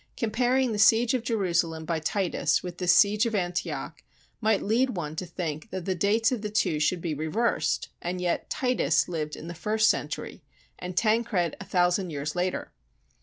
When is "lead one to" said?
4.63-5.27